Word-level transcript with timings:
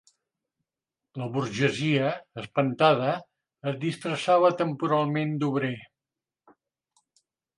La 1.21 1.25
burgesia, 1.35 2.07
espantada, 2.43 3.11
es 3.73 3.77
disfressava 3.85 4.51
temporalment 4.63 5.37
d'obrer 5.43 5.73